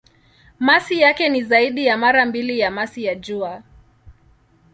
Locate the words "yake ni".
1.01-1.43